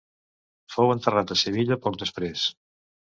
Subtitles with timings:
[0.75, 2.51] Fou enterrat a Sevilla poc després.